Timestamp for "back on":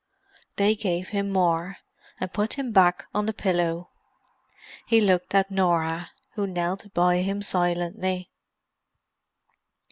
2.71-3.27